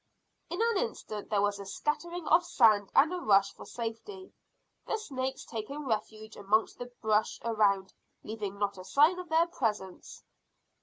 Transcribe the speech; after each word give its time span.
In 0.49 0.59
an 0.59 0.77
instant 0.77 1.29
there 1.29 1.43
was 1.43 1.59
a 1.59 1.65
scattering 1.67 2.25
of 2.29 2.43
sand 2.43 2.89
and 2.95 3.13
a 3.13 3.19
rush 3.21 3.53
for 3.53 3.67
safety, 3.67 4.33
the 4.87 4.97
snakes 4.97 5.45
taking 5.45 5.85
refuge 5.85 6.35
amongst 6.35 6.79
the 6.79 6.91
brush 7.03 7.39
around, 7.45 7.93
leaving 8.23 8.57
not 8.57 8.79
a 8.79 8.83
sign 8.83 9.19
of 9.19 9.29
their 9.29 9.45
presence. 9.45 10.23